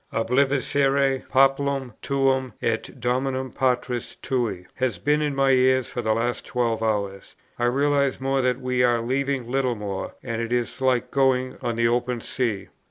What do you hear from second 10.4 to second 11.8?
it is like going on